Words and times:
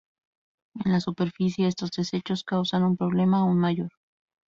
En 0.83 0.93
la 0.93 0.99
superficie 0.99 1.67
estos 1.67 1.91
desechos 1.91 2.43
causan 2.43 2.81
un 2.81 2.97
problema 2.97 3.37
aún 3.41 3.59
mayor. 3.59 3.91